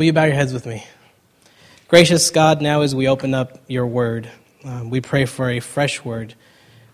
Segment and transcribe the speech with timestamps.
[0.00, 0.82] Will you bow your heads with me?
[1.88, 4.30] Gracious God, now as we open up your word,
[4.64, 6.34] um, we pray for a fresh word.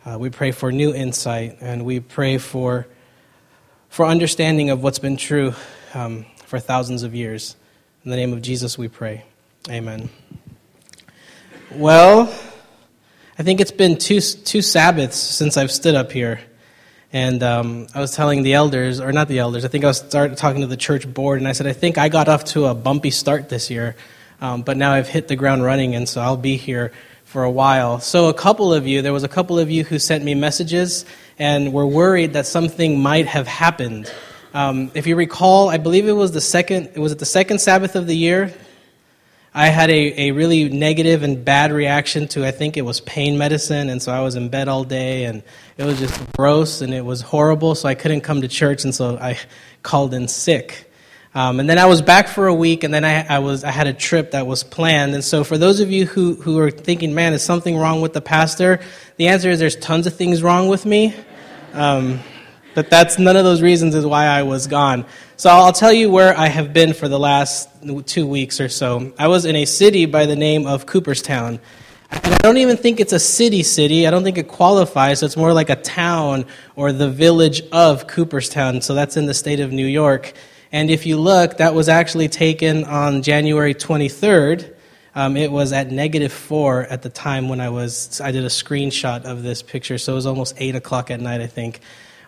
[0.04, 2.88] Uh, we pray for new insight, and we pray for,
[3.90, 5.54] for understanding of what's been true
[5.94, 7.54] um, for thousands of years.
[8.04, 9.24] In the name of Jesus, we pray.
[9.70, 10.08] Amen.
[11.70, 12.22] Well,
[13.38, 16.40] I think it's been two, two Sabbaths since I've stood up here.
[17.12, 19.98] And um, I was telling the elders, or not the elders, I think I was
[19.98, 22.66] start, talking to the church board, and I said, I think I got off to
[22.66, 23.96] a bumpy start this year,
[24.40, 26.92] um, but now I've hit the ground running, and so I'll be here
[27.24, 28.00] for a while.
[28.00, 31.04] So, a couple of you, there was a couple of you who sent me messages
[31.38, 34.12] and were worried that something might have happened.
[34.52, 37.60] Um, if you recall, I believe it was the second, it was it the second
[37.60, 38.52] Sabbath of the year
[39.58, 43.38] I had a, a really negative and bad reaction to, I think it was pain
[43.38, 45.42] medicine, and so I was in bed all day, and
[45.78, 48.94] it was just gross and it was horrible, so I couldn't come to church, and
[48.94, 49.38] so I
[49.82, 50.92] called in sick.
[51.34, 53.70] Um, and then I was back for a week, and then I, I, was, I
[53.70, 55.14] had a trip that was planned.
[55.14, 58.12] And so, for those of you who, who are thinking, man, is something wrong with
[58.12, 58.80] the pastor?
[59.16, 61.14] The answer is there's tons of things wrong with me.
[61.72, 62.20] Um,
[62.76, 65.06] but that's none of those reasons is why I was gone.
[65.38, 67.70] So I'll tell you where I have been for the last
[68.04, 69.14] two weeks or so.
[69.18, 71.58] I was in a city by the name of Cooperstown.
[72.10, 74.06] And I don't even think it's a city city.
[74.06, 75.20] I don't think it qualifies.
[75.20, 78.82] So it's more like a town or the village of Cooperstown.
[78.82, 80.34] So that's in the state of New York.
[80.70, 84.74] And if you look, that was actually taken on January 23rd.
[85.14, 88.20] Um, it was at negative four at the time when I was.
[88.20, 91.40] I did a screenshot of this picture, so it was almost eight o'clock at night,
[91.40, 91.80] I think.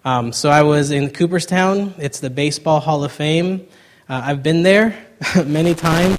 [0.08, 1.92] Um, so I was in Cooperstown.
[1.98, 3.68] It's the Baseball Hall of Fame.
[4.08, 4.96] Uh, I've been there
[5.44, 6.16] many times.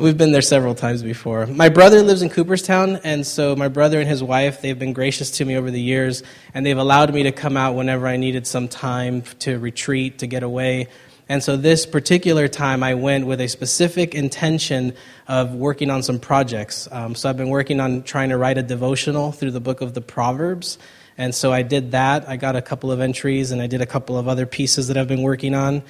[0.00, 1.46] We've been there several times before.
[1.46, 5.30] My brother lives in Cooperstown, and so my brother and his wife, they've been gracious
[5.36, 8.44] to me over the years, and they've allowed me to come out whenever I needed
[8.44, 10.88] some time to retreat, to get away.
[11.28, 14.94] And so this particular time, I went with a specific intention
[15.28, 16.88] of working on some projects.
[16.90, 19.94] Um, so I've been working on trying to write a devotional through the book of
[19.94, 20.76] the Proverbs.
[21.18, 22.28] And so I did that.
[22.28, 24.96] I got a couple of entries, and I did a couple of other pieces that
[24.96, 25.82] I've been working on.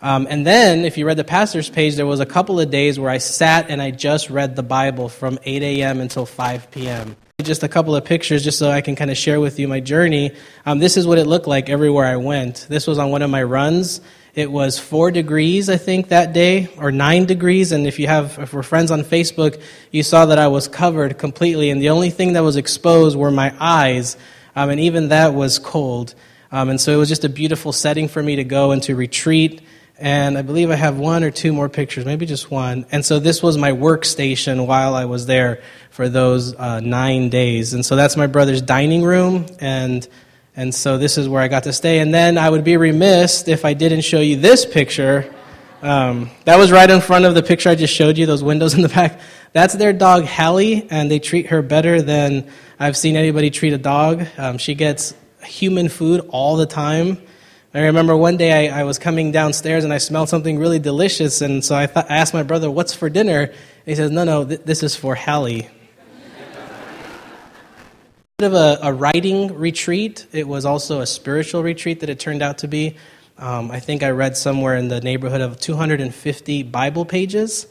[0.00, 2.98] Um, and then, if you read the pastor's page, there was a couple of days
[2.98, 6.00] where I sat and I just read the Bible from 8 a.m.
[6.00, 7.16] until 5 p.m.
[7.42, 9.80] Just a couple of pictures, just so I can kind of share with you my
[9.80, 10.32] journey.
[10.64, 12.66] Um, this is what it looked like everywhere I went.
[12.70, 14.00] This was on one of my runs.
[14.34, 17.72] It was four degrees, I think, that day, or nine degrees.
[17.72, 21.18] And if you have, if we're friends on Facebook, you saw that I was covered
[21.18, 21.68] completely.
[21.68, 24.16] And the only thing that was exposed were my eyes
[24.56, 26.14] um, and even that was cold.
[26.52, 28.96] Um, and so it was just a beautiful setting for me to go and to
[28.96, 29.62] retreat.
[29.98, 32.86] And I believe I have one or two more pictures, maybe just one.
[32.90, 37.74] And so this was my workstation while I was there for those uh, nine days.
[37.74, 39.46] And so that's my brother's dining room.
[39.60, 40.08] And,
[40.56, 41.98] and so this is where I got to stay.
[41.98, 45.32] And then I would be remiss if I didn't show you this picture.
[45.82, 48.74] Um, that was right in front of the picture I just showed you, those windows
[48.74, 49.20] in the back.
[49.52, 52.50] That's their dog, Hallie, and they treat her better than
[52.82, 54.26] I've seen anybody treat a dog.
[54.38, 55.12] Um, she gets
[55.44, 57.18] human food all the time.
[57.74, 61.42] I remember one day I, I, was coming downstairs and I smelled something really delicious,
[61.42, 63.42] and so I, th- I asked my brother, What's for dinner?
[63.42, 63.52] And
[63.84, 65.68] he says, No, no, th- this is for Hallie.
[68.38, 70.26] bit of a, a, writing retreat.
[70.32, 72.96] It was also a spiritual retreat that it turned out to be.
[73.36, 77.66] Um, I think I read somewhere in the neighborhood of 250 Bible pages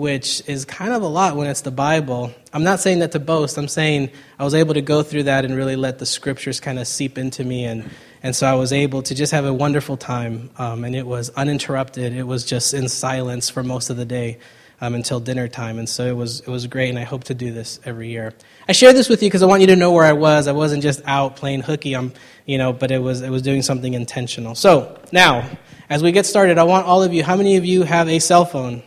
[0.00, 2.32] which is kind of a lot when it's the Bible.
[2.54, 3.58] I'm not saying that to boast.
[3.58, 6.78] I'm saying I was able to go through that and really let the scriptures kind
[6.78, 7.66] of seep into me.
[7.66, 7.90] And,
[8.22, 10.48] and so I was able to just have a wonderful time.
[10.56, 12.14] Um, and it was uninterrupted.
[12.14, 14.38] It was just in silence for most of the day
[14.80, 15.78] um, until dinner time.
[15.78, 16.88] And so it was, it was great.
[16.88, 18.32] And I hope to do this every year.
[18.66, 20.46] I share this with you because I want you to know where I was.
[20.46, 22.14] I wasn't just out playing hooky, I'm,
[22.46, 24.54] you know, but it was, it was doing something intentional.
[24.54, 25.46] So now,
[25.90, 28.18] as we get started, I want all of you, how many of you have a
[28.18, 28.82] cell phone?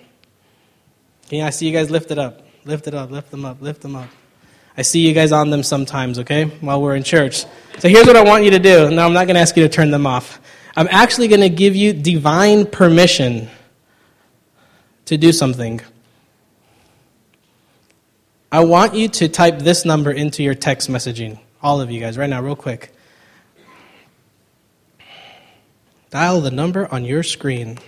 [1.30, 2.42] Yeah, I see you guys lift it up.
[2.66, 4.10] Lift it up, lift them up, lift them up.
[4.78, 7.46] I see you guys on them sometimes, okay, while we're in church.
[7.80, 8.90] So here's what I want you to do.
[8.90, 10.40] No, I'm not going to ask you to turn them off.
[10.76, 13.50] I'm actually going to give you divine permission
[15.06, 15.82] to do something.
[18.52, 21.40] I want you to type this number into your text messaging.
[21.62, 22.96] All of you guys, right now, real quick.
[26.10, 27.80] Dial the number on your screen.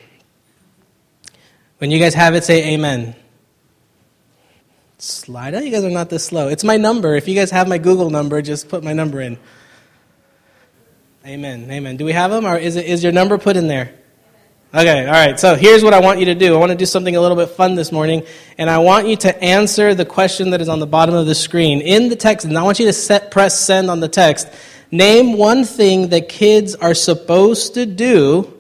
[1.78, 3.16] When you guys have it, say amen.
[4.98, 5.54] Slide.
[5.56, 6.48] You guys are not this slow.
[6.48, 7.16] It's my number.
[7.16, 9.38] If you guys have my Google number, just put my number in.
[11.26, 11.70] Amen.
[11.70, 11.98] Amen.
[11.98, 13.94] Do we have them, or is, it, is your number put in there?
[14.74, 15.40] Okay, all right.
[15.40, 16.56] So here's what I want you to do.
[16.56, 18.24] I want to do something a little bit fun this morning,
[18.58, 21.36] and I want you to answer the question that is on the bottom of the
[21.36, 22.46] screen in the text.
[22.46, 24.48] And I want you to set, press send on the text.
[24.92, 28.55] Name one thing that kids are supposed to do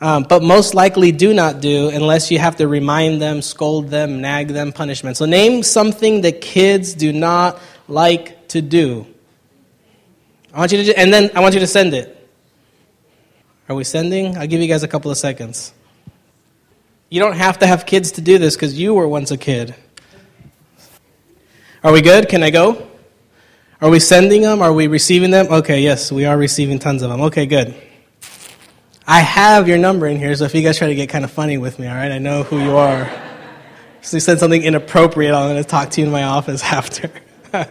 [0.00, 4.20] um, but most likely do not do unless you have to remind them, scold them,
[4.20, 5.16] nag them, punishment.
[5.16, 9.06] So name something that kids do not like to do.
[10.52, 12.12] I want you to, and then I want you to send it.
[13.68, 14.36] Are we sending?
[14.36, 15.72] I'll give you guys a couple of seconds.
[17.08, 19.74] You don't have to have kids to do this because you were once a kid.
[21.82, 22.28] Are we good?
[22.28, 22.86] Can I go?
[23.80, 24.62] Are we sending them?
[24.62, 25.46] Are we receiving them?
[25.46, 27.20] Okay, yes, we are receiving tons of them.
[27.22, 27.74] Okay, good.
[29.08, 31.30] I have your number in here, so if you guys try to get kind of
[31.30, 33.08] funny with me, all right, I know who you are.
[34.02, 37.08] If you said something inappropriate, I'm going to talk to you in my office after.
[37.54, 37.64] all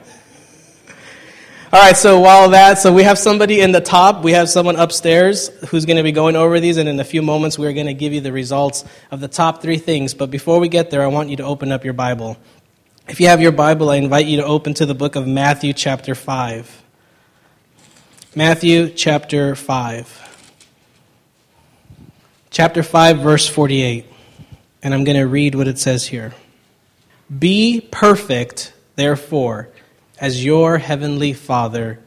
[1.73, 5.49] right, so while that, so we have somebody in the top, we have someone upstairs
[5.65, 7.93] who's going to be going over these, and in a few moments, we're going to
[7.93, 10.13] give you the results of the top three things.
[10.13, 12.37] But before we get there, I want you to open up your Bible.
[13.09, 15.73] If you have your Bible, I invite you to open to the book of Matthew,
[15.73, 16.83] chapter 5.
[18.35, 20.24] Matthew, chapter 5
[22.55, 24.05] chapter 5, verse 48.
[24.81, 26.33] And I'm going to read what it says here.
[27.37, 29.67] Be perfect, therefore,
[30.21, 31.99] as your heavenly Father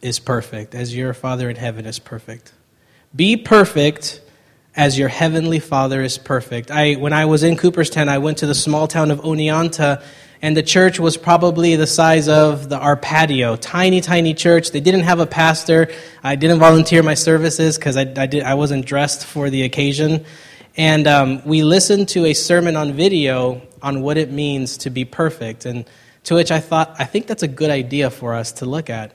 [0.00, 2.52] is perfect, as your Father in heaven is perfect.
[3.14, 4.20] Be perfect
[4.74, 6.72] as your heavenly Father is perfect.
[6.72, 10.02] I, when I was in Cooperstown, I went to the small town of Oneonta
[10.42, 13.54] and the church was probably the size of the, our patio.
[13.54, 14.72] Tiny, tiny church.
[14.72, 15.92] They didn't have a pastor.
[16.22, 20.24] I didn't volunteer my services because I, I, I wasn't dressed for the occasion.
[20.76, 25.04] And um, we listened to a sermon on video on what it means to be
[25.04, 25.84] perfect, and
[26.24, 29.12] to which I thought, I think that's a good idea for us to look at.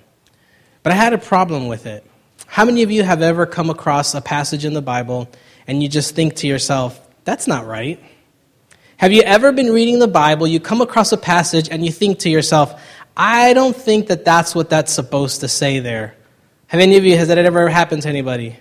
[0.83, 2.05] But I had a problem with it.
[2.45, 5.29] How many of you have ever come across a passage in the Bible
[5.67, 8.01] and you just think to yourself, that's not right?
[8.97, 12.19] Have you ever been reading the Bible, you come across a passage, and you think
[12.19, 12.81] to yourself,
[13.15, 16.15] I don't think that that's what that's supposed to say there?
[16.65, 18.57] Have any of you, has that ever happened to anybody?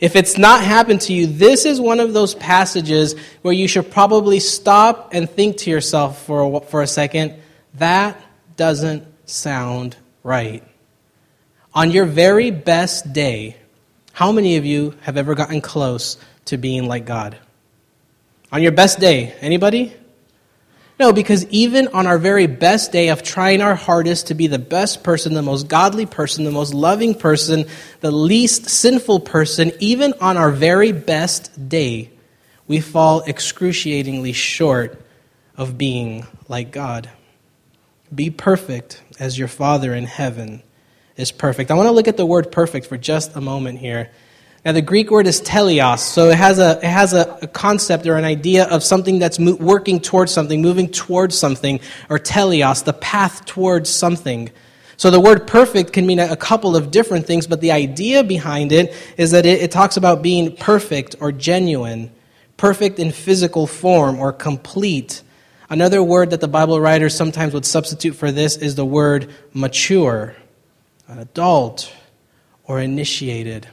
[0.00, 3.90] If it's not happened to you, this is one of those passages where you should
[3.90, 7.34] probably stop and think to yourself for a, for a second,
[7.74, 8.18] that
[8.56, 10.64] doesn't sound right.
[11.74, 13.56] On your very best day,
[14.14, 17.36] how many of you have ever gotten close to being like God?
[18.56, 19.92] On your best day, anybody?
[20.98, 24.58] No, because even on our very best day of trying our hardest to be the
[24.58, 27.66] best person, the most godly person, the most loving person,
[28.00, 32.10] the least sinful person, even on our very best day,
[32.66, 35.04] we fall excruciatingly short
[35.58, 37.10] of being like God.
[38.14, 40.62] Be perfect as your Father in heaven
[41.18, 41.70] is perfect.
[41.70, 44.10] I want to look at the word perfect for just a moment here.
[44.66, 48.04] Now, the Greek word is teleos, so it has a, it has a, a concept
[48.08, 51.78] or an idea of something that's mo- working towards something, moving towards something,
[52.10, 54.50] or teleos, the path towards something.
[54.96, 58.72] So the word perfect can mean a couple of different things, but the idea behind
[58.72, 62.10] it is that it, it talks about being perfect or genuine,
[62.56, 65.22] perfect in physical form or complete.
[65.70, 70.34] Another word that the Bible writers sometimes would substitute for this is the word mature,
[71.06, 71.92] an adult,
[72.64, 73.68] or initiated.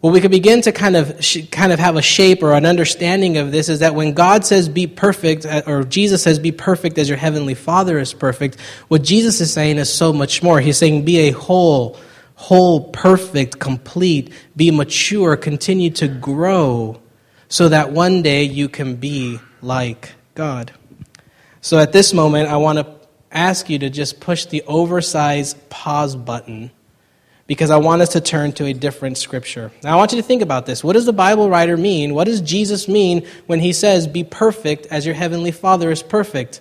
[0.00, 3.36] Well, we can begin to kind of kind of have a shape or an understanding
[3.36, 6.98] of this is that when God says be perfect uh, or Jesus says be perfect
[6.98, 10.60] as your heavenly Father is perfect, what Jesus is saying is so much more.
[10.60, 11.98] He's saying be a whole,
[12.36, 17.00] whole, perfect, complete, be mature, continue to grow
[17.48, 20.72] so that one day you can be like God.
[21.60, 22.86] So at this moment, I want to
[23.32, 26.70] ask you to just push the oversized pause button
[27.48, 29.72] because I want us to turn to a different scripture.
[29.82, 30.84] Now, I want you to think about this.
[30.84, 32.14] What does the Bible writer mean?
[32.14, 36.60] What does Jesus mean when he says, Be perfect as your heavenly Father is perfect?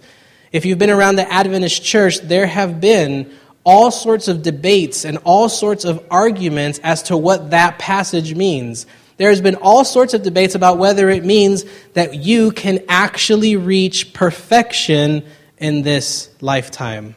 [0.51, 3.29] If you've been around the Adventist church, there have been
[3.65, 8.87] all sorts of debates and all sorts of arguments as to what that passage means.
[9.17, 11.65] There's been all sorts of debates about whether it means
[11.95, 15.25] that you can actually reach perfection
[15.57, 17.15] in this lifetime.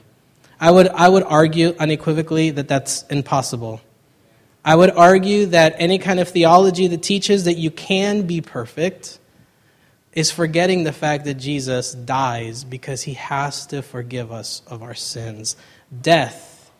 [0.60, 3.80] I would, I would argue unequivocally that that's impossible.
[4.62, 9.18] I would argue that any kind of theology that teaches that you can be perfect
[10.12, 14.94] is forgetting the fact that Jesus dies because he has to forgive us of our
[14.94, 15.56] sins.
[16.02, 16.70] Death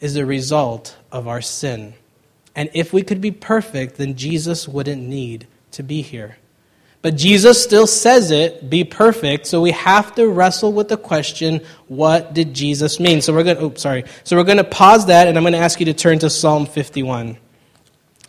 [0.00, 1.92] is a result of our sin.
[2.56, 6.38] And if we could be perfect, then Jesus wouldn't need to be here.
[7.02, 9.48] But Jesus still says it, be perfect.
[9.48, 13.20] So we have to wrestle with the question, what did Jesus mean?
[13.20, 14.04] So we're going to, oops, sorry.
[14.22, 16.30] So we're going to pause that and I'm going to ask you to turn to
[16.30, 17.36] Psalm 51.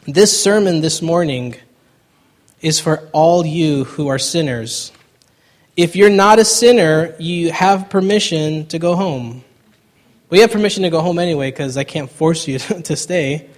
[0.08, 1.56] This sermon this morning
[2.62, 4.92] is for all you who are sinners.
[5.78, 9.44] If you're not a sinner, you have permission to go home.
[10.32, 13.50] We have permission to go home anyway because I can't force you to stay.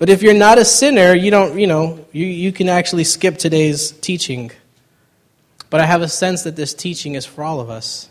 [0.00, 3.36] But if you're not a sinner, you don't, you know, you, you can actually skip
[3.36, 4.50] today's teaching.
[5.68, 8.08] But I have a sense that this teaching is for all of us.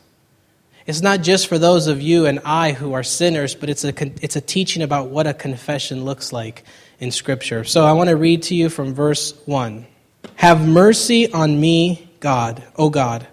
[0.85, 3.93] It's not just for those of you and I who are sinners, but it's a,
[4.23, 6.63] it's a teaching about what a confession looks like
[6.99, 7.63] in Scripture.
[7.63, 9.87] So I want to read to you from verse 1.
[10.35, 13.25] Have mercy on me, God, O God,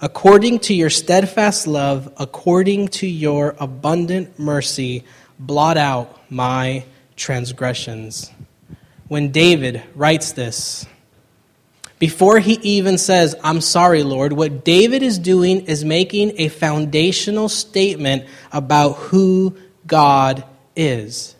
[0.00, 5.04] according to your steadfast love, according to your abundant mercy,
[5.38, 6.84] blot out my
[7.18, 8.30] transgressions.
[9.08, 10.86] When David writes this,
[11.98, 17.48] before he even says, I'm sorry, Lord, what David is doing is making a foundational
[17.48, 19.56] statement about who
[19.86, 20.44] God
[20.76, 21.34] is.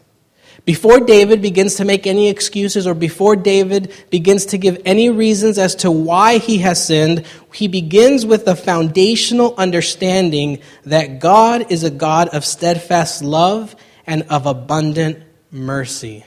[0.65, 5.57] Before David begins to make any excuses or before David begins to give any reasons
[5.57, 11.85] as to why he has sinned, he begins with a foundational understanding that God is
[11.85, 16.25] a God of steadfast love and of abundant mercy.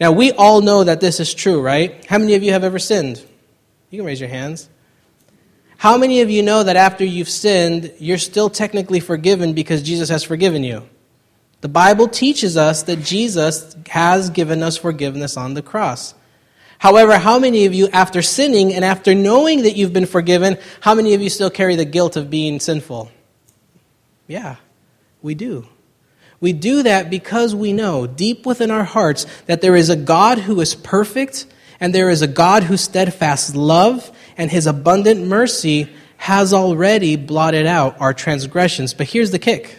[0.00, 2.04] Now, we all know that this is true, right?
[2.06, 3.24] How many of you have ever sinned?
[3.90, 4.68] You can raise your hands.
[5.78, 10.08] How many of you know that after you've sinned, you're still technically forgiven because Jesus
[10.08, 10.88] has forgiven you?
[11.60, 16.14] The Bible teaches us that Jesus has given us forgiveness on the cross.
[16.78, 20.94] However, how many of you, after sinning and after knowing that you've been forgiven, how
[20.94, 23.10] many of you still carry the guilt of being sinful?
[24.26, 24.56] Yeah,
[25.22, 25.66] we do.
[26.40, 30.38] We do that because we know deep within our hearts that there is a God
[30.38, 31.46] who is perfect
[31.80, 35.88] and there is a God whose steadfast love and his abundant mercy
[36.18, 38.94] has already blotted out our transgressions.
[38.94, 39.76] But here's the kick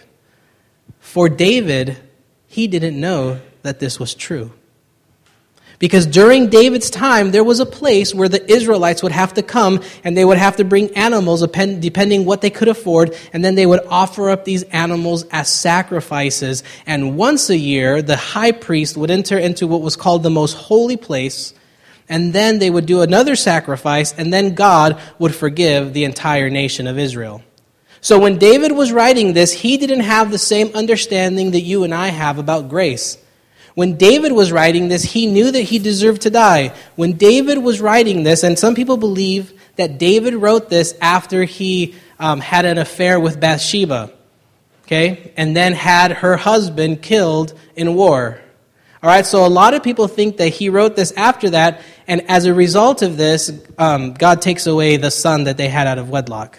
[1.08, 1.98] for David,
[2.48, 4.52] he didn't know that this was true.
[5.80, 9.84] Because during David's time, there was a place where the Israelites would have to come
[10.04, 13.68] and they would have to bring animals, depending what they could afford, and then they
[13.68, 16.64] would offer up these animals as sacrifices.
[16.88, 20.54] And once a year, the high priest would enter into what was called the most
[20.54, 21.54] holy place,
[22.10, 26.88] and then they would do another sacrifice, and then God would forgive the entire nation
[26.88, 27.44] of Israel.
[28.02, 31.94] So when David was writing this, he didn't have the same understanding that you and
[31.94, 33.20] I have about grace.
[33.78, 36.74] When David was writing this, he knew that he deserved to die.
[36.96, 41.94] When David was writing this, and some people believe that David wrote this after he
[42.18, 44.12] um, had an affair with Bathsheba,
[44.86, 48.42] okay, and then had her husband killed in war.
[49.04, 52.28] All right, so a lot of people think that he wrote this after that, and
[52.32, 56.00] as a result of this, um, God takes away the son that they had out
[56.00, 56.58] of wedlock.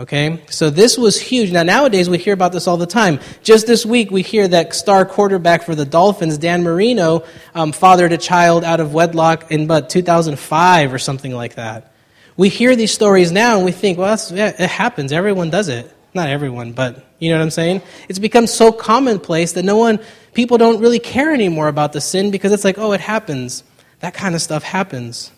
[0.00, 1.52] Okay, so this was huge.
[1.52, 3.20] Now, nowadays we hear about this all the time.
[3.42, 7.22] Just this week, we hear that star quarterback for the Dolphins, Dan Marino,
[7.54, 11.92] um, fathered a child out of wedlock in but 2005 or something like that.
[12.38, 15.12] We hear these stories now and we think, well, yeah, it happens.
[15.12, 15.94] Everyone does it.
[16.14, 17.82] Not everyone, but you know what I'm saying?
[18.08, 20.00] It's become so commonplace that no one,
[20.32, 23.64] people don't really care anymore about the sin because it's like, oh, it happens.
[23.98, 25.30] That kind of stuff happens.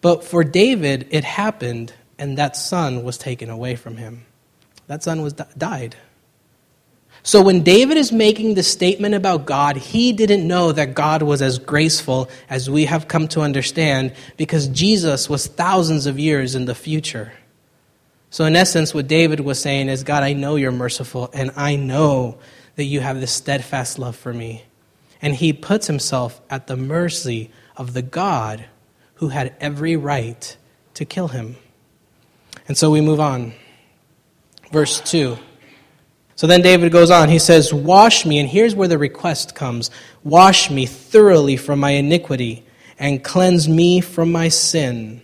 [0.00, 4.24] But for David, it happened and that son was taken away from him.
[4.86, 5.96] That son was died.
[7.22, 11.40] So when David is making the statement about God, he didn't know that God was
[11.40, 16.66] as graceful as we have come to understand because Jesus was thousands of years in
[16.66, 17.32] the future.
[18.28, 21.76] So in essence what David was saying is God, I know you're merciful and I
[21.76, 22.38] know
[22.76, 24.64] that you have this steadfast love for me.
[25.22, 28.66] And he puts himself at the mercy of the God
[29.14, 30.56] who had every right
[30.92, 31.56] to kill him.
[32.66, 33.52] And so we move on.
[34.72, 35.38] Verse 2.
[36.36, 37.28] So then David goes on.
[37.28, 39.90] He says, Wash me, and here's where the request comes
[40.22, 42.64] Wash me thoroughly from my iniquity
[42.98, 45.22] and cleanse me from my sin.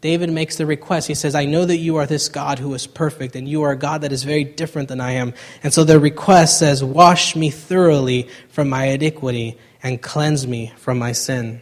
[0.00, 1.08] David makes the request.
[1.08, 3.72] He says, I know that you are this God who is perfect, and you are
[3.72, 5.34] a God that is very different than I am.
[5.62, 10.98] And so the request says, Wash me thoroughly from my iniquity and cleanse me from
[10.98, 11.60] my sin.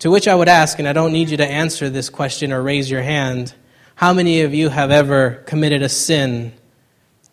[0.00, 2.62] To which I would ask, and I don't need you to answer this question or
[2.62, 3.54] raise your hand,
[3.96, 6.52] how many of you have ever committed a sin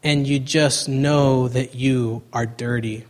[0.01, 3.05] and you just know that you are dirty?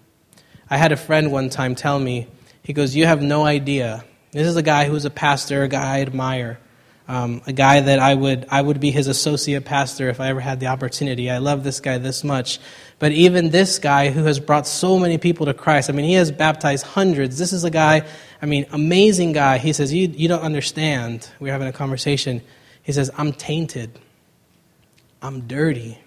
[0.72, 2.27] I had a friend one time tell me,
[2.63, 4.05] he goes, You have no idea.
[4.31, 6.60] This is a guy who's a pastor, a guy I admire,
[7.07, 10.39] um, a guy that I would, I would be his associate pastor if I ever
[10.39, 11.29] had the opportunity.
[11.29, 12.60] I love this guy this much.
[12.98, 16.13] But even this guy who has brought so many people to Christ, I mean, he
[16.13, 17.38] has baptized hundreds.
[17.38, 18.07] This is a guy,
[18.41, 19.60] I mean, amazing guy.
[19.60, 21.29] He says, You, you don't understand.
[21.39, 22.41] We are having a conversation.
[22.84, 23.98] He says, I'm tainted.
[25.22, 26.00] I'm dirty.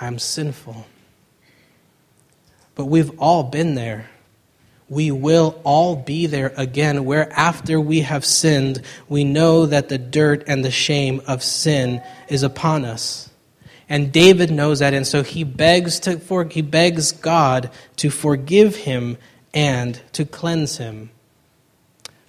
[0.00, 0.86] I'm sinful.
[2.74, 4.08] But we've all been there.
[4.88, 9.98] We will all be there again, where after we have sinned, we know that the
[9.98, 13.30] dirt and the shame of sin is upon us.
[13.88, 18.76] And David knows that, and so he begs, to for, he begs God to forgive
[18.76, 19.18] him
[19.52, 21.10] and to cleanse him.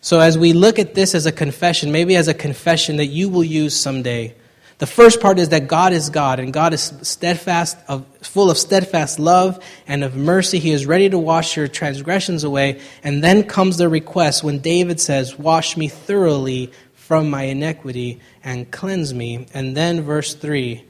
[0.02, 3.30] So, as we look at this as a confession, maybe as a confession that you
[3.30, 4.34] will use someday,
[4.80, 8.58] the first part is that God is God, and God is steadfast, of, full of
[8.58, 10.58] steadfast love and of mercy.
[10.58, 12.82] He is ready to wash your transgressions away.
[13.04, 18.72] And then comes the request when David says, Wash me thoroughly from my iniquity and
[18.72, 19.46] cleanse me.
[19.54, 20.84] And then verse 3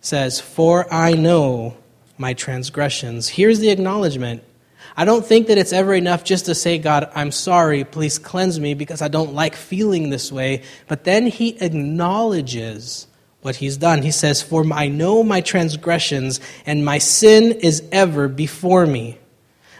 [0.00, 1.76] says, For I know
[2.18, 3.26] my transgressions.
[3.26, 4.44] Here's the acknowledgement.
[4.96, 8.60] I don't think that it's ever enough just to say, God, I'm sorry, please cleanse
[8.60, 10.62] me because I don't like feeling this way.
[10.86, 13.06] But then he acknowledges
[13.40, 14.02] what he's done.
[14.02, 19.18] He says, For I know my transgressions, and my sin is ever before me.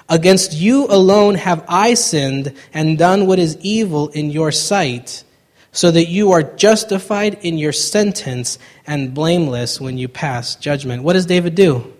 [0.08, 5.24] Against you alone have I sinned and done what is evil in your sight,
[5.70, 11.02] so that you are justified in your sentence and blameless when you pass judgment.
[11.02, 11.92] What does David do?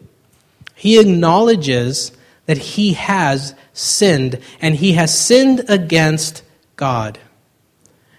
[0.74, 2.12] He acknowledges
[2.46, 6.42] that he has sinned, and he has sinned against
[6.76, 7.18] God.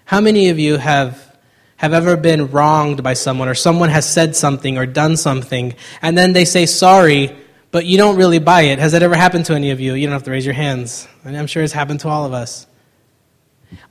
[0.06, 1.24] How many of you have
[1.76, 6.16] have ever been wronged by someone or someone has said something or done something and
[6.16, 7.36] then they say sorry,
[7.72, 8.78] but you don't really buy it.
[8.78, 9.94] Has that ever happened to any of you?
[9.94, 11.06] You don't have to raise your hands.
[11.24, 12.66] I'm sure it's happened to all of us.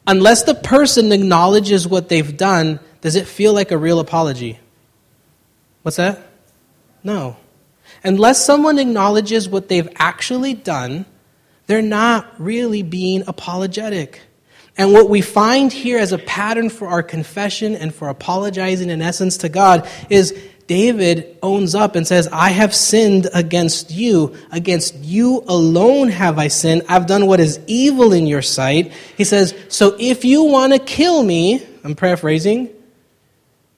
[0.07, 4.59] Unless the person acknowledges what they've done, does it feel like a real apology?
[5.81, 6.25] What's that?
[7.03, 7.35] No.
[8.03, 11.05] Unless someone acknowledges what they've actually done,
[11.67, 14.21] they're not really being apologetic.
[14.77, 19.01] And what we find here as a pattern for our confession and for apologizing in
[19.01, 24.35] essence to God is David owns up and says, I have sinned against you.
[24.51, 26.83] Against you alone have I sinned.
[26.87, 28.91] I've done what is evil in your sight.
[29.17, 32.72] He says, So if you want to kill me, I'm paraphrasing,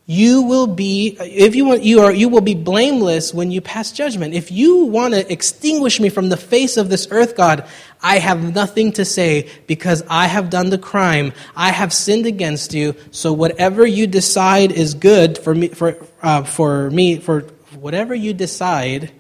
[0.08, 3.92] you will be if you want you are you will be blameless when you pass
[3.92, 4.36] judgment.
[4.36, 7.68] If you want to extinguish me from the face of this earth god
[8.04, 11.34] i have nothing to say because i have done the crime.
[11.56, 12.96] I have sinned against you.
[13.10, 17.42] So whatever you decide is good for me for uh, for me for
[17.74, 19.12] whatever you decide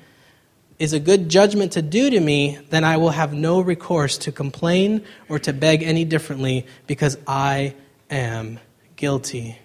[0.78, 4.32] is a good judgment to do to me then i will have no recourse to
[4.32, 7.74] complain or to beg any differently because i
[8.10, 8.60] am
[8.98, 9.58] guilty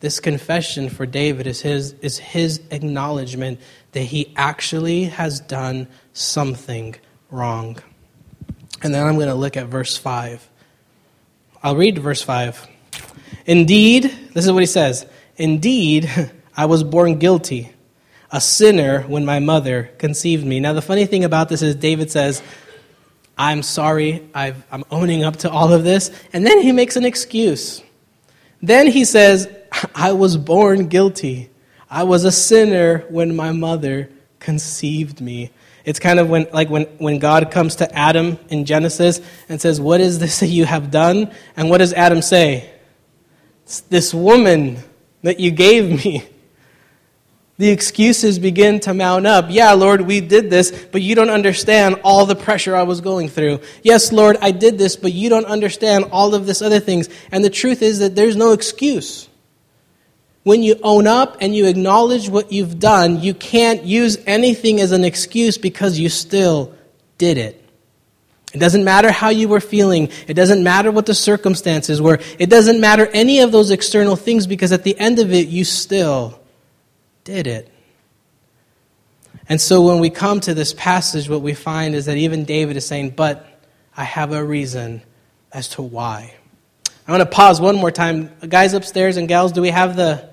[0.00, 3.60] this confession for David is his, is his acknowledgement
[3.92, 6.96] that he actually has done something
[7.30, 7.78] wrong.
[8.82, 10.48] And then I'm going to look at verse 5.
[11.62, 12.66] I'll read verse 5.
[13.44, 16.10] Indeed, this is what he says Indeed,
[16.56, 17.72] I was born guilty,
[18.30, 20.60] a sinner when my mother conceived me.
[20.60, 22.42] Now, the funny thing about this is David says,
[23.36, 26.10] I'm sorry, i am owning up to all of this.
[26.32, 27.82] And then he makes an excuse.
[28.60, 29.48] Then he says,
[29.94, 31.50] I was born guilty.
[31.88, 35.50] I was a sinner when my mother conceived me.
[35.84, 39.80] It's kind of when, like when, when God comes to Adam in Genesis and says,
[39.80, 41.32] What is this that you have done?
[41.56, 42.70] And what does Adam say?
[43.64, 44.78] It's this woman
[45.22, 46.24] that you gave me.
[47.58, 49.46] The excuses begin to mount up.
[49.50, 53.28] Yeah, Lord, we did this, but you don't understand all the pressure I was going
[53.28, 53.60] through.
[53.82, 57.10] Yes, Lord, I did this, but you don't understand all of this other things.
[57.30, 59.28] And the truth is that there's no excuse.
[60.42, 64.92] When you own up and you acknowledge what you've done, you can't use anything as
[64.92, 66.74] an excuse because you still
[67.18, 67.62] did it.
[68.52, 70.10] It doesn't matter how you were feeling.
[70.26, 72.18] It doesn't matter what the circumstances were.
[72.38, 75.64] It doesn't matter any of those external things because at the end of it, you
[75.64, 76.40] still
[77.22, 77.70] did it.
[79.48, 82.76] And so when we come to this passage, what we find is that even David
[82.76, 83.46] is saying, But
[83.96, 85.02] I have a reason
[85.52, 86.34] as to why.
[87.06, 88.30] I want to pause one more time.
[88.48, 90.29] Guys upstairs and gals, do we have the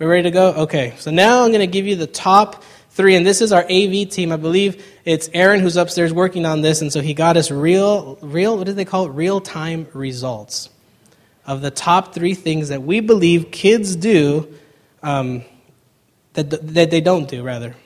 [0.00, 0.52] we're ready to go?
[0.62, 0.94] Okay.
[0.96, 3.16] So now I'm going to give you the top three.
[3.16, 4.32] And this is our AV team.
[4.32, 6.80] I believe it's Aaron who's upstairs working on this.
[6.80, 9.10] And so he got us real, real, what do they call it?
[9.10, 10.70] Real time results
[11.46, 14.48] of the top three things that we believe kids do
[15.02, 15.44] um,
[16.32, 17.76] that, that they don't do, rather.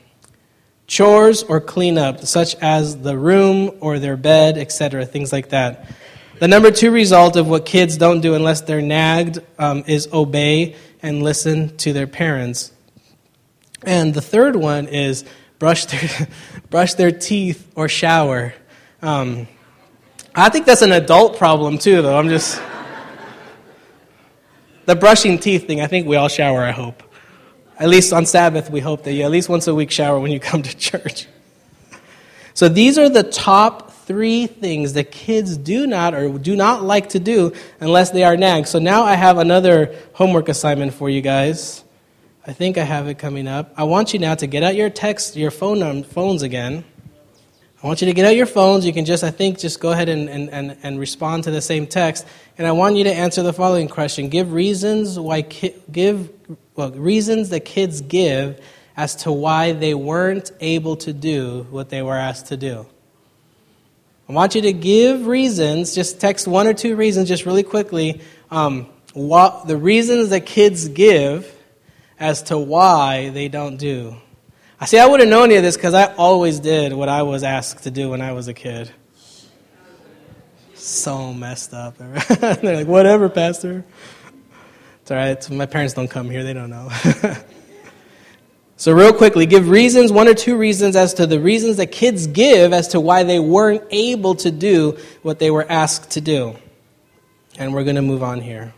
[0.87, 5.91] Chores or cleanup, such as the room or their bed, etc., things like that.
[6.39, 10.75] The number two result of what kids don't do unless they're nagged um, is obey
[11.05, 12.71] and listen to their parents.
[13.83, 15.23] And the third one is
[15.59, 16.27] brush their,
[16.71, 18.55] brush their teeth or shower.
[19.03, 19.47] Um,
[20.33, 22.17] I think that's an adult problem too, though.
[22.17, 22.59] I'm just.
[24.85, 27.03] the brushing teeth thing, I think we all shower, I hope.
[27.77, 30.31] At least on Sabbath, we hope that you at least once a week shower when
[30.31, 31.27] you come to church.
[32.55, 37.09] So these are the top three things that kids do not or do not like
[37.09, 38.67] to do unless they are nagged.
[38.67, 41.83] So now I have another homework assignment for you guys.
[42.47, 43.73] I think I have it coming up.
[43.75, 46.83] I want you now to get out your text, your phone phones again.
[47.83, 48.85] I want you to get out your phones.
[48.85, 51.61] You can just, I think, just go ahead and, and, and, and respond to the
[51.61, 52.25] same text.
[52.57, 54.29] And I want you to answer the following question.
[54.29, 56.31] Give reasons why, ki- give,
[56.75, 58.59] well, reasons that kids give
[58.97, 62.87] as to why they weren't able to do what they were asked to do.
[64.27, 68.21] I want you to give reasons, just text one or two reasons, just really quickly,
[68.49, 71.51] um, what, the reasons that kids give
[72.19, 74.15] as to why they don't do.
[74.79, 77.43] I see, I wouldn't know any of this because I always did what I was
[77.43, 78.91] asked to do when I was a kid.
[80.73, 81.97] So messed up.
[81.97, 83.85] They're like, whatever, Pastor.
[85.01, 85.49] It's all right.
[85.51, 86.89] My parents don't come here, they don't know.
[88.77, 92.27] So, real quickly, give reasons, one or two reasons as to the reasons that kids
[92.27, 96.57] give as to why they weren't able to do what they were asked to do.
[97.57, 98.73] And we're going to move on here.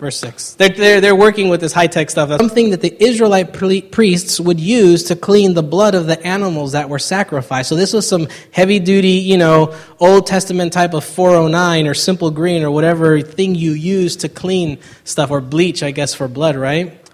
[0.00, 0.54] Verse 6.
[0.54, 2.28] They're, they're, they're working with this high tech stuff.
[2.28, 6.88] Something that the Israelite priests would use to clean the blood of the animals that
[6.88, 7.68] were sacrificed.
[7.68, 12.32] So, this was some heavy duty, you know, Old Testament type of 409 or simple
[12.32, 16.56] green or whatever thing you use to clean stuff, or bleach, I guess, for blood,
[16.56, 17.07] right?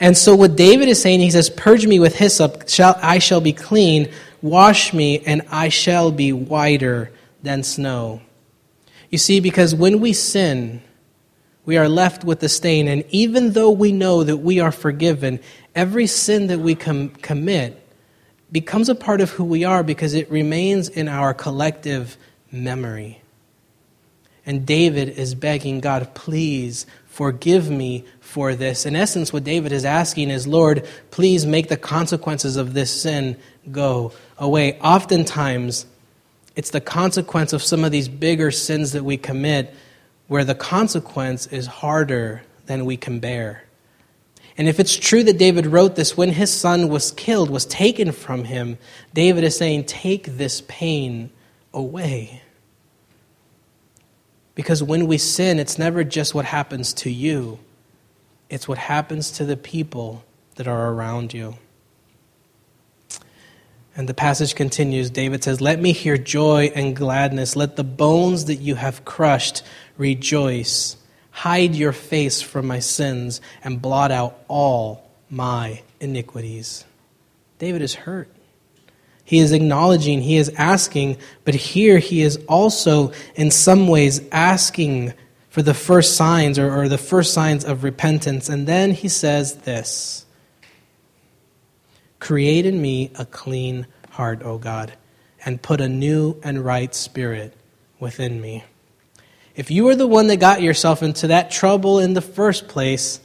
[0.00, 3.40] And so what David is saying, he says, Purge me with hyssop, shall, I shall
[3.40, 4.10] be clean.
[4.42, 7.10] Wash me, and I shall be whiter
[7.42, 8.20] than snow.
[9.10, 10.82] You see, because when we sin,
[11.64, 12.88] we are left with the stain.
[12.88, 15.40] And even though we know that we are forgiven,
[15.74, 17.80] every sin that we com- commit
[18.52, 22.16] becomes a part of who we are because it remains in our collective
[22.52, 23.22] memory.
[24.46, 28.04] And David is begging God, please forgive me
[28.34, 28.84] for this.
[28.84, 33.36] In essence, what David is asking is, Lord, please make the consequences of this sin
[33.70, 34.76] go away.
[34.80, 35.86] Oftentimes,
[36.56, 39.72] it's the consequence of some of these bigger sins that we commit
[40.26, 43.62] where the consequence is harder than we can bear.
[44.58, 48.10] And if it's true that David wrote this when his son was killed, was taken
[48.10, 48.78] from him,
[49.14, 51.30] David is saying, Take this pain
[51.72, 52.42] away.
[54.56, 57.60] Because when we sin, it's never just what happens to you,
[58.54, 61.56] it's what happens to the people that are around you.
[63.96, 65.10] And the passage continues.
[65.10, 67.56] David says, Let me hear joy and gladness.
[67.56, 69.64] Let the bones that you have crushed
[69.98, 70.96] rejoice.
[71.32, 76.84] Hide your face from my sins and blot out all my iniquities.
[77.58, 78.28] David is hurt.
[79.24, 85.12] He is acknowledging, he is asking, but here he is also, in some ways, asking
[85.54, 88.48] for the first signs or, or the first signs of repentance.
[88.48, 90.26] And then he says this
[92.18, 94.94] Create in me a clean heart, O God,
[95.46, 97.54] and put a new and right spirit
[98.00, 98.64] within me.
[99.54, 103.20] If you are the one that got yourself into that trouble in the first place,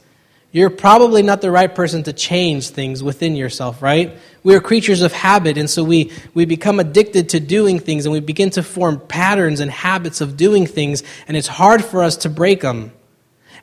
[0.52, 4.16] you're probably not the right person to change things within yourself, right?
[4.44, 8.14] We are creatures of habit, and so we, we become addicted to doing things, and
[8.14, 12.18] we begin to form patterns and habits of doing things, and it's hard for us
[12.18, 12.92] to break them.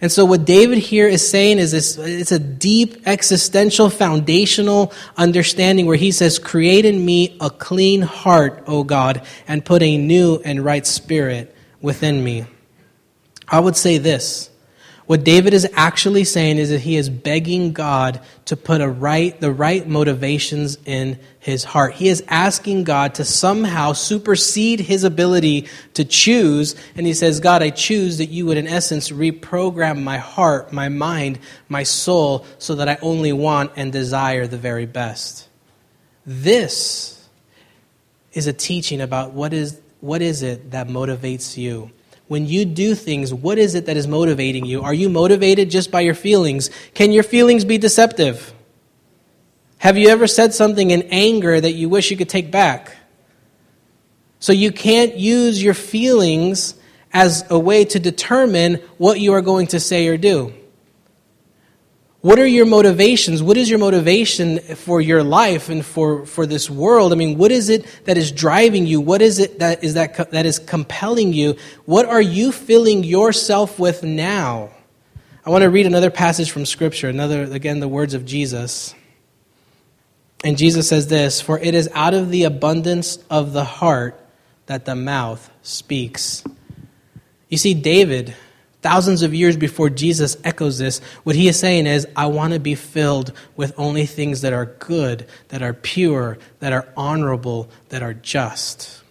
[0.00, 5.86] And so, what David here is saying is this it's a deep, existential, foundational understanding
[5.86, 10.40] where he says, Create in me a clean heart, O God, and put a new
[10.44, 12.44] and right spirit within me.
[13.48, 14.50] I would say this
[15.06, 19.40] what David is actually saying is that he is begging God to put a right,
[19.40, 21.94] the right motivations in his heart.
[21.94, 26.74] He is asking God to somehow supersede his ability to choose.
[26.96, 30.88] And he says, God, I choose that you would, in essence, reprogram my heart, my
[30.88, 31.38] mind,
[31.68, 35.48] my soul, so that I only want and desire the very best.
[36.26, 37.28] This
[38.32, 41.92] is a teaching about what is, what is it that motivates you
[42.28, 44.82] when you do things, what is it that is motivating you?
[44.82, 46.70] Are you motivated just by your feelings?
[46.94, 48.52] Can your feelings be deceptive?
[49.78, 52.96] Have you ever said something in anger that you wish you could take back?
[54.40, 56.74] So you can't use your feelings
[57.12, 60.52] as a way to determine what you are going to say or do.
[62.26, 63.40] What are your motivations?
[63.40, 67.12] What is your motivation for your life and for, for this world?
[67.12, 69.00] I mean, what is it that is driving you?
[69.00, 71.54] What is it that is, that, that is compelling you?
[71.84, 74.70] What are you filling yourself with now?
[75.44, 78.92] I want to read another passage from Scripture, another, again, the words of Jesus.
[80.42, 84.20] And Jesus says this For it is out of the abundance of the heart
[84.66, 86.42] that the mouth speaks.
[87.48, 88.34] You see, David
[88.86, 92.60] thousands of years before Jesus echoes this, what he is saying is, I want to
[92.60, 98.04] be filled with only things that are good, that are pure, that are honorable, that
[98.04, 99.02] are just.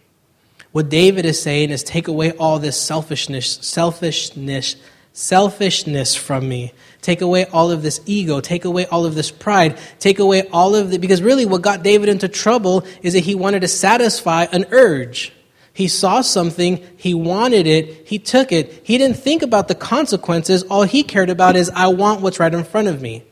[0.71, 4.77] What David is saying is take away all this selfishness, selfishness,
[5.11, 6.71] selfishness from me.
[7.01, 8.39] Take away all of this ego.
[8.39, 9.77] Take away all of this pride.
[9.99, 10.99] Take away all of the.
[10.99, 15.33] Because really, what got David into trouble is that he wanted to satisfy an urge.
[15.75, 18.81] He saw something, he wanted it, he took it.
[18.85, 20.63] He didn't think about the consequences.
[20.63, 23.25] All he cared about is, I want what's right in front of me.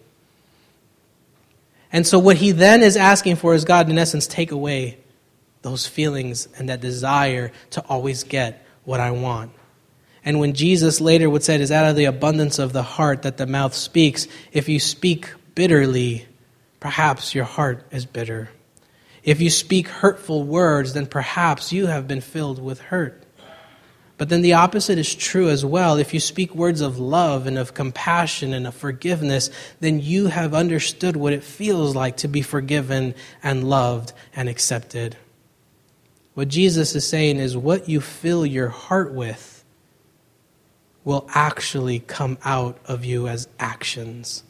[1.90, 4.98] And so, what he then is asking for is God, in essence, take away
[5.62, 9.54] those feelings and that desire to always get what I want.
[10.26, 13.22] And when Jesus later would say, it is out of the abundance of the heart
[13.22, 16.28] that the mouth speaks, if you speak bitterly,
[16.82, 18.50] perhaps your heart is bitter.
[19.24, 23.24] If you speak hurtful words, then perhaps you have been filled with hurt.
[24.18, 25.98] But then the opposite is true as well.
[25.98, 30.54] If you speak words of love and of compassion and of forgiveness, then you have
[30.54, 35.18] understood what it feels like to be forgiven and loved and accepted.
[36.36, 39.64] What Jesus is saying is what you fill your heart with
[41.04, 44.44] will actually come out of you as actions.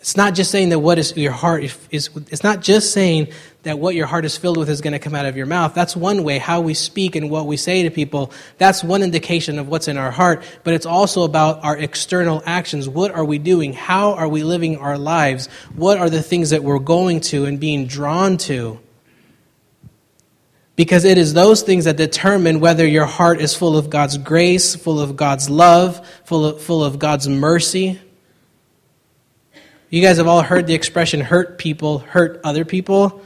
[0.00, 3.28] It's not just saying that what is your heart is, it's not just saying
[3.64, 5.74] that what your heart is filled with is going to come out of your mouth.
[5.74, 8.32] That's one way how we speak and what we say to people.
[8.56, 12.88] That's one indication of what's in our heart, but it's also about our external actions.
[12.88, 13.74] What are we doing?
[13.74, 15.48] How are we living our lives?
[15.76, 18.80] What are the things that we're going to and being drawn to?
[20.76, 24.74] Because it is those things that determine whether your heart is full of God's grace,
[24.74, 28.00] full of God's love, full of, full of God's mercy.
[29.90, 33.22] You guys have all heard the expression hurt people hurt other people.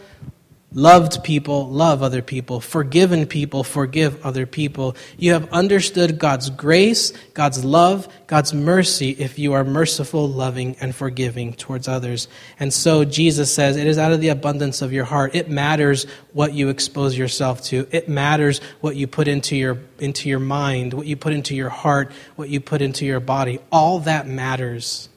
[0.72, 2.59] Loved people love other people.
[2.59, 4.96] Forgiven people forgive other people.
[5.18, 10.92] You have understood God's grace, God's love, God's mercy if you are merciful, loving, and
[10.94, 12.29] forgiving towards others.
[12.59, 15.35] And so Jesus says it is out of the abundance of your heart.
[15.35, 17.87] It matters what you expose yourself to.
[17.92, 21.68] It matters what you put into your, into your mind, what you put into your
[21.68, 23.61] heart, what you put into your body.
[23.70, 25.11] All that matters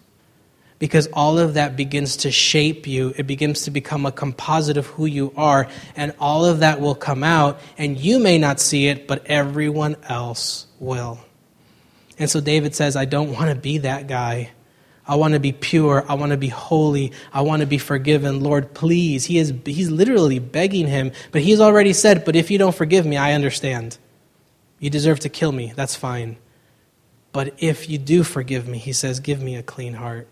[0.80, 3.14] because all of that begins to shape you.
[3.18, 6.96] It begins to become a composite of who you are, and all of that will
[6.96, 11.20] come out, and you may not see it, but everyone else will.
[12.20, 14.52] And so David says, I don't want to be that guy.
[15.08, 16.04] I want to be pure.
[16.08, 17.14] I want to be holy.
[17.32, 18.42] I want to be forgiven.
[18.42, 19.26] Lord, please.
[19.26, 23.06] He is, he's literally begging him, but he's already said, But if you don't forgive
[23.06, 23.98] me, I understand.
[24.80, 25.74] You deserve to kill me.
[25.76, 26.38] That's fine.
[27.32, 30.28] But if you do forgive me, he says, Give me a clean heart.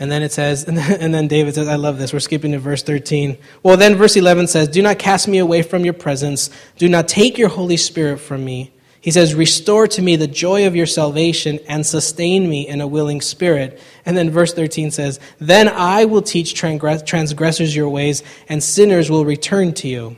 [0.00, 0.76] And then it says, and
[1.14, 2.12] then David says, I love this.
[2.12, 3.38] We're skipping to verse 13.
[3.62, 6.50] Well, then verse 11 says, Do not cast me away from your presence.
[6.76, 8.72] Do not take your Holy Spirit from me.
[9.02, 12.86] He says, Restore to me the joy of your salvation and sustain me in a
[12.86, 13.80] willing spirit.
[14.04, 19.24] And then verse 13 says, Then I will teach transgressors your ways, and sinners will
[19.24, 20.16] return to you.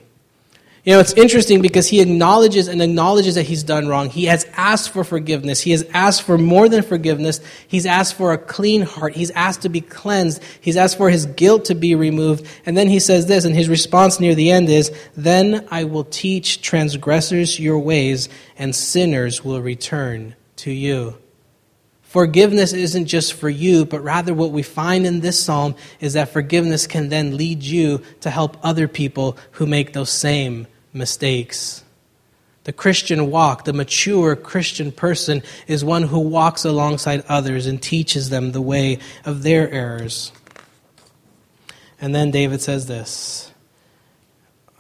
[0.85, 4.11] You know, it's interesting because he acknowledges and acknowledges that he's done wrong.
[4.11, 5.61] He has asked for forgiveness.
[5.61, 7.41] He has asked for more than forgiveness.
[7.69, 9.15] He's asked for a clean heart.
[9.15, 10.43] He's asked to be cleansed.
[10.61, 12.49] He's asked for his guilt to be removed.
[12.67, 16.03] And then he says this, and his response near the end is, Then I will
[16.03, 21.17] teach transgressors your ways, and sinners will return to you.
[22.03, 26.31] Forgiveness isn't just for you, but rather what we find in this psalm is that
[26.31, 31.85] forgiveness can then lead you to help other people who make those same mistakes.
[32.65, 38.31] The Christian walk, the mature Christian person, is one who walks alongside others and teaches
[38.31, 40.31] them the way of their errors.
[42.01, 43.53] And then David says this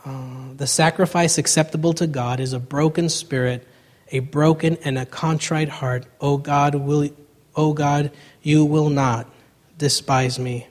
[0.05, 3.67] uh, The sacrifice acceptable to God is a broken spirit,
[4.13, 6.07] a broken and a contrite heart.
[6.21, 7.11] O God, will,
[7.57, 9.29] O God, you will not
[9.79, 10.69] despise me.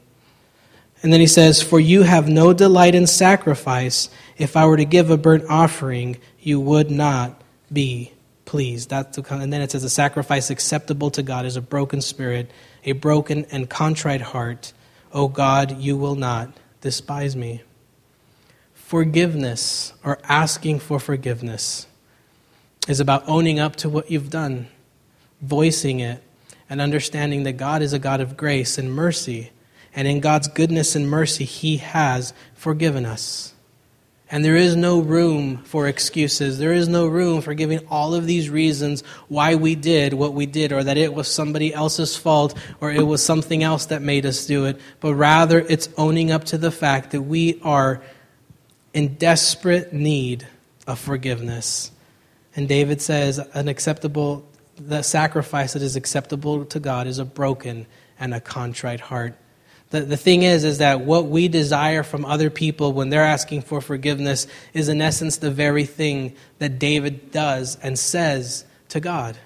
[1.04, 4.10] And then he says, For you have no delight in sacrifice.
[4.42, 8.12] If I were to give a burnt offering, you would not be
[8.46, 8.90] pleased.
[8.90, 12.50] That's and then it says, A sacrifice acceptable to God is a broken spirit,
[12.84, 14.74] a broken and contrite heart.
[15.14, 16.52] O God, you will not
[16.82, 17.62] despise me.
[18.74, 21.88] Forgiveness, or asking for forgiveness,
[22.88, 24.68] is about owning up to what you've done,
[25.42, 26.22] voicing it,
[26.70, 29.52] and understanding that God is a God of grace and mercy
[29.94, 33.54] and in God's goodness and mercy, He has forgiven us.
[34.34, 36.58] And there is no room for excuses.
[36.58, 40.46] There is no room for giving all of these reasons why we did what we
[40.46, 44.26] did, or that it was somebody else's fault, or it was something else that made
[44.26, 44.80] us do it.
[45.02, 48.02] But rather, it's owning up to the fact that we are
[48.94, 50.48] in desperate need
[50.88, 51.92] of forgiveness.
[52.56, 57.86] And David says, an acceptable, the sacrifice that is acceptable to God is a broken
[58.18, 59.36] and a contrite heart.
[59.92, 63.64] The, the thing is, is that what we desire from other people when they're asking
[63.64, 69.38] for forgiveness is, in essence, the very thing that David does and says to God.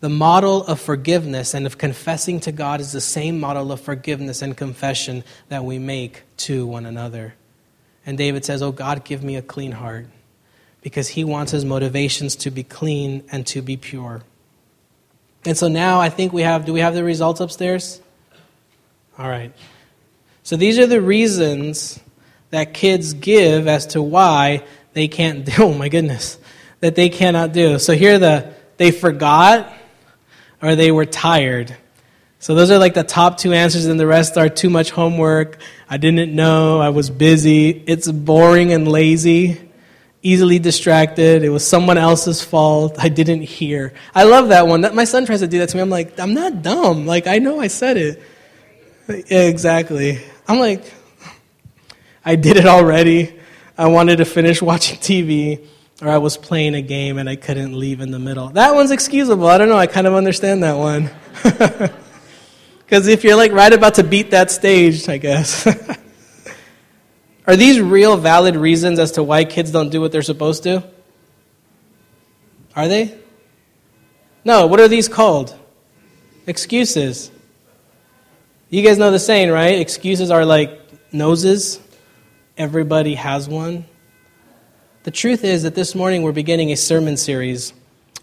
[0.00, 4.42] The model of forgiveness and of confessing to God is the same model of forgiveness
[4.42, 7.34] and confession that we make to one another.
[8.04, 10.06] And David says, Oh God, give me a clean heart,
[10.82, 14.22] because he wants his motivations to be clean and to be pure.
[15.44, 18.00] And so now I think we have, do we have the results upstairs?
[19.18, 19.52] All right.
[20.44, 21.98] So these are the reasons
[22.50, 26.38] that kids give as to why they can't do, oh my goodness,
[26.80, 27.80] that they cannot do.
[27.80, 29.74] So here the, they forgot
[30.62, 31.76] or they were tired.
[32.38, 35.58] So those are like the top two answers, and the rest are too much homework.
[35.90, 36.80] I didn't know.
[36.80, 37.70] I was busy.
[37.70, 39.60] It's boring and lazy.
[40.22, 41.42] Easily distracted.
[41.42, 42.94] It was someone else's fault.
[42.96, 43.92] I didn't hear.
[44.14, 44.82] I love that one.
[44.82, 45.82] That, My son tries to do that to me.
[45.82, 47.06] I'm like, I'm not dumb.
[47.06, 48.22] Like, I know I said it.
[49.08, 50.20] Yeah, exactly.
[50.46, 50.84] I'm like,
[52.24, 53.34] I did it already.
[53.76, 55.66] I wanted to finish watching TV
[56.02, 58.48] or I was playing a game and I couldn't leave in the middle.
[58.50, 59.46] That one's excusable.
[59.46, 59.78] I don't know.
[59.78, 61.10] I kind of understand that one.
[62.88, 65.66] Because if you're like right about to beat that stage, I guess.
[67.46, 70.82] Are these real valid reasons as to why kids don't do what they're supposed to?
[72.74, 73.14] Are they?
[74.42, 75.54] No, what are these called?
[76.46, 77.30] Excuses.
[78.70, 79.78] You guys know the saying, right?
[79.78, 80.78] Excuses are like
[81.10, 81.80] noses.
[82.58, 83.86] Everybody has one.
[85.04, 87.72] The truth is that this morning we're beginning a sermon series,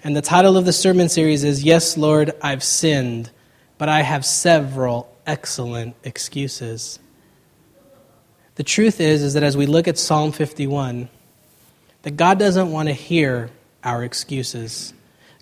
[0.03, 3.31] and the title of the sermon series is Yes, Lord, I've sinned,
[3.79, 6.99] but I have several excellent excuses.
[8.53, 11.09] The truth is, is that as we look at Psalm 51,
[12.03, 13.49] that God doesn't want to hear
[13.83, 14.93] our excuses.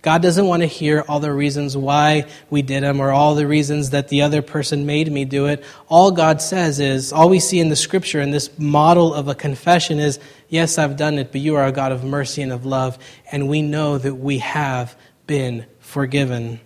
[0.03, 3.47] God doesn't want to hear all the reasons why we did them or all the
[3.47, 5.63] reasons that the other person made me do it.
[5.87, 9.33] All God says is, all we see in the scripture in this model of a
[9.33, 12.65] confession is, yes, I've done it, but you are a God of mercy and of
[12.65, 12.99] love,
[13.31, 14.93] and we know that we have
[15.25, 16.59] been forgiven.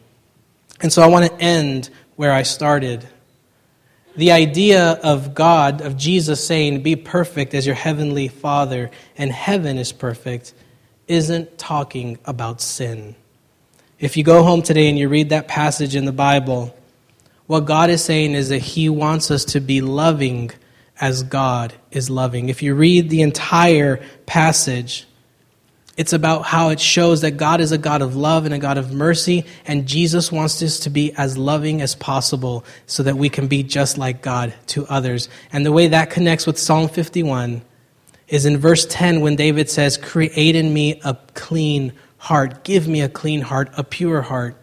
[0.82, 3.08] And so I want to end where I started.
[4.15, 9.78] The idea of God, of Jesus saying, Be perfect as your heavenly Father, and heaven
[9.78, 10.56] is perfect,
[11.08, 13.15] isn't talking about sin.
[13.99, 16.75] If you go home today and you read that passage in the Bible,
[17.47, 20.51] what God is saying is that He wants us to be loving
[21.01, 22.49] as God is loving.
[22.49, 25.07] If you read the entire passage,
[25.97, 28.77] it's about how it shows that God is a God of love and a God
[28.77, 33.29] of mercy, and Jesus wants us to be as loving as possible so that we
[33.29, 35.27] can be just like God to others.
[35.51, 37.63] And the way that connects with Psalm 51
[38.27, 42.63] is in verse 10 when David says, Create in me a clean heart.
[42.63, 44.56] Give me a clean heart, a pure heart.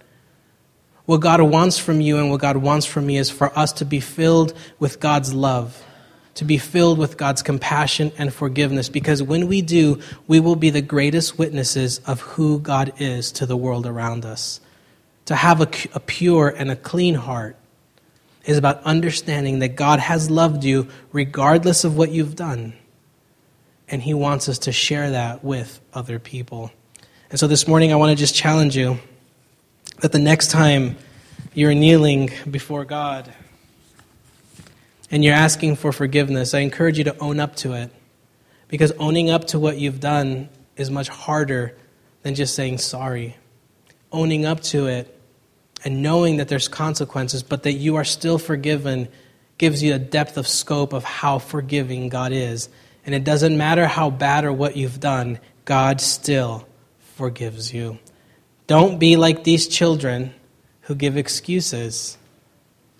[1.06, 3.84] What God wants from you and what God wants from me is for us to
[3.84, 5.82] be filled with God's love,
[6.34, 10.70] to be filled with God's compassion and forgiveness, because when we do, we will be
[10.70, 14.60] the greatest witnesses of who God is to the world around us.
[15.26, 17.56] To have a, a pure and a clean heart
[18.44, 22.74] is about understanding that God has loved you regardless of what you've done,
[23.88, 26.70] and He wants us to share that with other people.
[27.30, 28.98] And so this morning, I want to just challenge you
[30.00, 30.96] that the next time
[31.54, 33.32] you're kneeling before God
[35.10, 37.90] and you're asking for forgiveness, I encourage you to own up to it.
[38.68, 41.74] Because owning up to what you've done is much harder
[42.22, 43.36] than just saying sorry.
[44.12, 45.18] Owning up to it
[45.84, 49.08] and knowing that there's consequences, but that you are still forgiven
[49.56, 52.68] gives you a depth of scope of how forgiving God is.
[53.06, 56.66] And it doesn't matter how bad or what you've done, God still
[57.14, 57.98] forgives you.
[58.66, 60.34] Don't be like these children
[60.82, 62.18] who give excuses.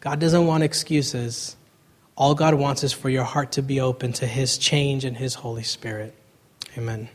[0.00, 1.56] God doesn't want excuses.
[2.16, 5.34] All God wants is for your heart to be open to His change and His
[5.34, 6.14] Holy Spirit.
[6.78, 7.08] Amen.